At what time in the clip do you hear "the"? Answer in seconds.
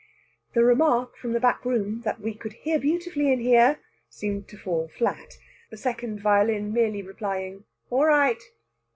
0.55-0.63, 1.33-1.39, 5.69-5.77